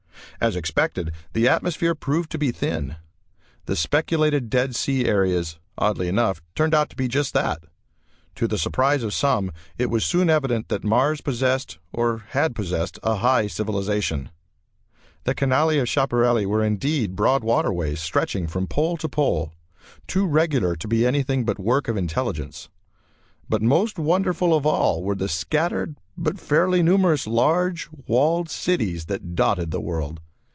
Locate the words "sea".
4.75-5.05